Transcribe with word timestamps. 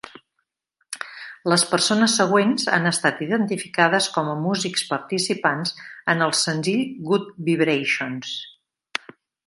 Les 1.51 1.65
persones 1.73 2.15
següents 2.21 2.65
han 2.77 2.91
estat 2.93 3.21
identificades 3.27 4.09
com 4.17 4.33
a 4.33 4.35
músics 4.49 4.87
participants 4.95 5.77
en 6.15 6.29
el 6.31 6.37
senzill 6.45 6.85
"Good 7.13 7.33
Vibrations". 7.51 8.37